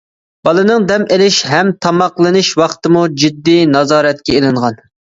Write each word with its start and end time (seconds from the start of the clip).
بالىنىڭ 0.47 0.87
دەم 0.91 1.05
ئىلىش 1.17 1.37
ھەم 1.51 1.69
تاماقلىنىش 1.87 2.51
ۋاقتىمۇ 2.63 3.07
جىددىي 3.21 3.65
نازارەتكە 3.79 4.41
ئىلىنغان. 4.41 4.87